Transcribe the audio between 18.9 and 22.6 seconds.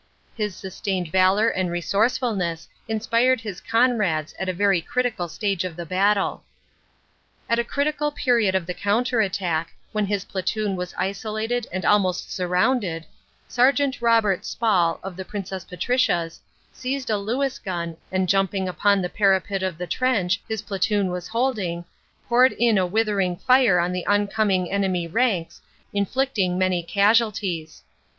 the para pet of the trench his platoon was holding, poured